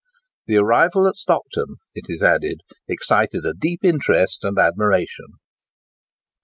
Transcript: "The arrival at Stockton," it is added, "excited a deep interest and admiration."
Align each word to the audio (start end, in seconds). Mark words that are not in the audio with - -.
"The 0.47 0.57
arrival 0.57 1.07
at 1.07 1.15
Stockton," 1.15 1.75
it 1.93 2.05
is 2.09 2.23
added, 2.23 2.61
"excited 2.87 3.45
a 3.45 3.53
deep 3.53 3.81
interest 3.83 4.43
and 4.43 4.57
admiration." 4.57 5.27